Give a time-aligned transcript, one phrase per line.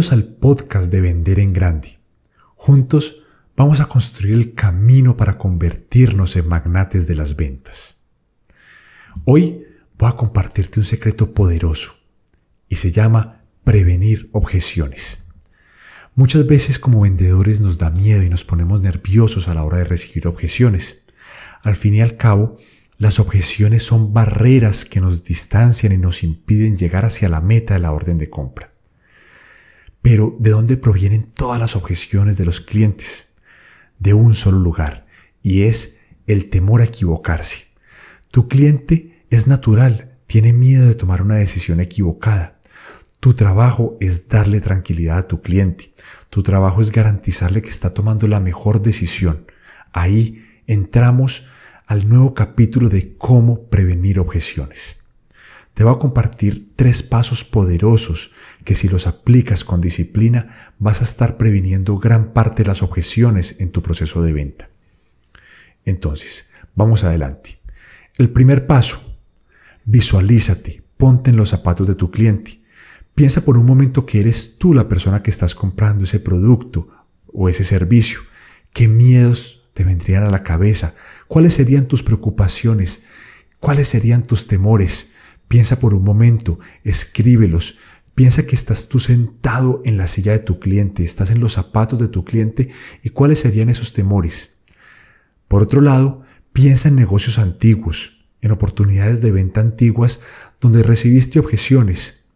[0.00, 1.98] Bienvenidos al podcast de Vender en Grande.
[2.54, 3.24] Juntos
[3.54, 7.98] vamos a construir el camino para convertirnos en magnates de las ventas.
[9.26, 9.62] Hoy
[9.98, 11.92] voy a compartirte un secreto poderoso
[12.66, 15.24] y se llama prevenir objeciones.
[16.14, 19.84] Muchas veces como vendedores nos da miedo y nos ponemos nerviosos a la hora de
[19.84, 21.04] recibir objeciones.
[21.62, 22.56] Al fin y al cabo,
[22.96, 27.80] las objeciones son barreras que nos distancian y nos impiden llegar hacia la meta de
[27.80, 28.70] la orden de compra.
[30.02, 33.34] Pero ¿de dónde provienen todas las objeciones de los clientes?
[33.98, 35.06] De un solo lugar,
[35.42, 37.66] y es el temor a equivocarse.
[38.30, 42.60] Tu cliente es natural, tiene miedo de tomar una decisión equivocada.
[43.18, 45.92] Tu trabajo es darle tranquilidad a tu cliente.
[46.30, 49.46] Tu trabajo es garantizarle que está tomando la mejor decisión.
[49.92, 51.48] Ahí entramos
[51.86, 54.99] al nuevo capítulo de cómo prevenir objeciones.
[55.80, 58.32] Te voy a compartir tres pasos poderosos
[58.66, 63.56] que si los aplicas con disciplina vas a estar previniendo gran parte de las objeciones
[63.60, 64.68] en tu proceso de venta.
[65.86, 67.60] Entonces, vamos adelante.
[68.18, 69.16] El primer paso,
[69.86, 72.60] visualízate, ponte en los zapatos de tu cliente.
[73.14, 76.88] Piensa por un momento que eres tú la persona que estás comprando ese producto
[77.32, 78.20] o ese servicio.
[78.74, 80.94] ¿Qué miedos te vendrían a la cabeza?
[81.26, 83.04] ¿Cuáles serían tus preocupaciones?
[83.60, 85.14] ¿Cuáles serían tus temores?
[85.50, 87.78] Piensa por un momento, escríbelos.
[88.14, 91.98] Piensa que estás tú sentado en la silla de tu cliente, estás en los zapatos
[91.98, 92.70] de tu cliente
[93.02, 94.58] y cuáles serían esos temores.
[95.48, 100.20] Por otro lado, piensa en negocios antiguos, en oportunidades de venta antiguas
[100.60, 102.26] donde recibiste objeciones.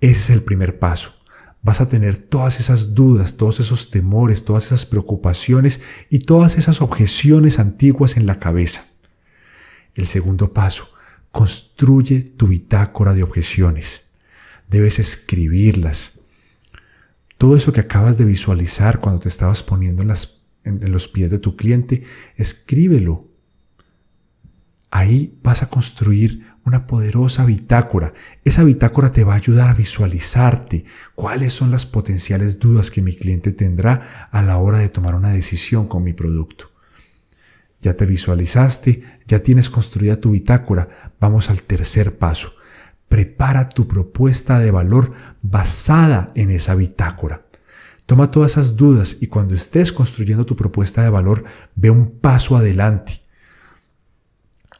[0.00, 1.24] Ese es el primer paso.
[1.62, 6.80] Vas a tener todas esas dudas, todos esos temores, todas esas preocupaciones y todas esas
[6.80, 8.84] objeciones antiguas en la cabeza.
[9.96, 10.99] El segundo paso,
[11.32, 14.10] Construye tu bitácora de objeciones.
[14.68, 16.20] Debes escribirlas.
[17.38, 20.10] Todo eso que acabas de visualizar cuando te estabas poniendo en,
[20.64, 22.04] en los pies de tu cliente,
[22.36, 23.28] escríbelo.
[24.90, 28.12] Ahí vas a construir una poderosa bitácora.
[28.44, 33.14] Esa bitácora te va a ayudar a visualizarte cuáles son las potenciales dudas que mi
[33.14, 36.69] cliente tendrá a la hora de tomar una decisión con mi producto.
[37.80, 40.88] Ya te visualizaste, ya tienes construida tu bitácora.
[41.18, 42.52] Vamos al tercer paso.
[43.08, 47.46] Prepara tu propuesta de valor basada en esa bitácora.
[48.06, 51.44] Toma todas esas dudas y cuando estés construyendo tu propuesta de valor,
[51.76, 53.22] ve un paso adelante.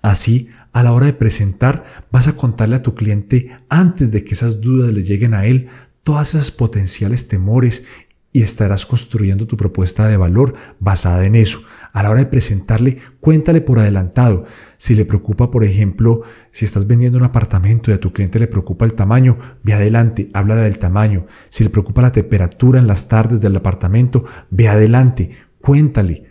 [0.03, 4.35] Así, a la hora de presentar, vas a contarle a tu cliente antes de que
[4.35, 5.69] esas dudas le lleguen a él
[6.03, 7.85] todas esas potenciales temores
[8.33, 11.63] y estarás construyendo tu propuesta de valor basada en eso.
[11.93, 14.45] A la hora de presentarle, cuéntale por adelantado.
[14.77, 18.47] Si le preocupa, por ejemplo, si estás vendiendo un apartamento y a tu cliente le
[18.47, 21.27] preocupa el tamaño, ve adelante, habla del tamaño.
[21.49, 25.31] Si le preocupa la temperatura en las tardes del apartamento, ve adelante,
[25.61, 26.27] cuéntale.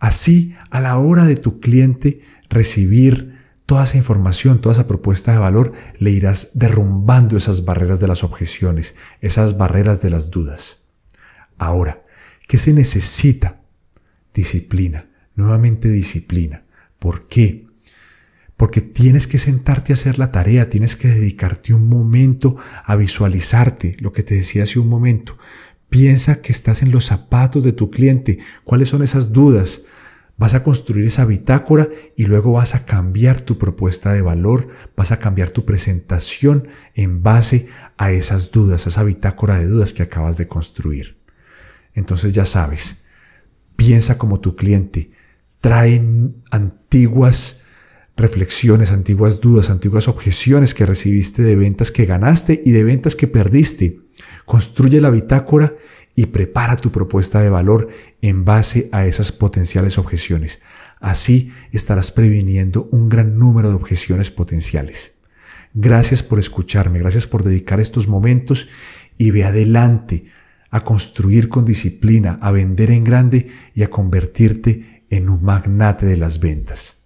[0.00, 5.38] Así, a la hora de tu cliente recibir toda esa información, toda esa propuesta de
[5.38, 10.86] valor, le irás derrumbando esas barreras de las objeciones, esas barreras de las dudas.
[11.58, 12.04] Ahora,
[12.46, 13.60] ¿qué se necesita?
[14.36, 16.66] Disciplina, nuevamente disciplina.
[16.98, 17.64] ¿Por qué?
[18.58, 22.54] Porque tienes que sentarte a hacer la tarea, tienes que dedicarte un momento
[22.84, 25.38] a visualizarte, lo que te decía hace un momento.
[25.88, 29.86] Piensa que estás en los zapatos de tu cliente, cuáles son esas dudas.
[30.36, 35.12] Vas a construir esa bitácora y luego vas a cambiar tu propuesta de valor, vas
[35.12, 40.02] a cambiar tu presentación en base a esas dudas, a esa bitácora de dudas que
[40.02, 41.16] acabas de construir.
[41.94, 43.05] Entonces ya sabes,
[43.76, 45.10] piensa como tu cliente,
[45.60, 46.02] trae
[46.50, 47.66] antiguas
[48.16, 53.26] reflexiones, antiguas dudas, antiguas objeciones que recibiste de ventas que ganaste y de ventas que
[53.26, 53.98] perdiste.
[54.46, 55.74] Construye la bitácora
[56.14, 57.88] y prepara tu propuesta de valor
[58.22, 60.62] en base a esas potenciales objeciones.
[60.98, 65.18] Así estarás previniendo un gran número de objeciones potenciales.
[65.74, 68.68] Gracias por escucharme, gracias por dedicar estos momentos
[69.18, 70.24] y ve adelante
[70.76, 76.18] a construir con disciplina, a vender en grande y a convertirte en un magnate de
[76.18, 77.05] las ventas.